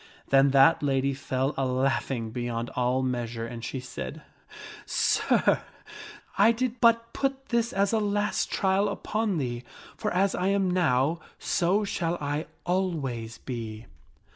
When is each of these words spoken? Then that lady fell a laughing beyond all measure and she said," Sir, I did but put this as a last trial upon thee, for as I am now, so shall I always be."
Then 0.29 0.49
that 0.49 0.81
lady 0.81 1.13
fell 1.13 1.53
a 1.55 1.63
laughing 1.63 2.31
beyond 2.31 2.71
all 2.71 3.03
measure 3.03 3.45
and 3.45 3.63
she 3.63 3.79
said," 3.79 4.23
Sir, 4.87 5.61
I 6.39 6.51
did 6.51 6.81
but 6.81 7.13
put 7.13 7.49
this 7.49 7.71
as 7.71 7.93
a 7.93 7.99
last 7.99 8.49
trial 8.49 8.89
upon 8.89 9.37
thee, 9.37 9.63
for 9.95 10.11
as 10.11 10.33
I 10.33 10.47
am 10.47 10.71
now, 10.71 11.19
so 11.37 11.83
shall 11.83 12.17
I 12.19 12.47
always 12.65 13.37
be." 13.37 13.85